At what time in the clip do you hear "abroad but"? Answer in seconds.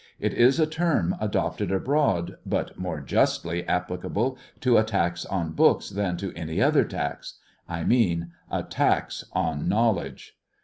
1.71-2.75